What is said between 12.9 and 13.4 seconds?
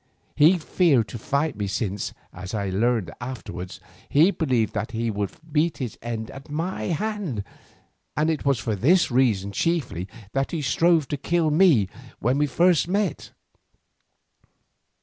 met.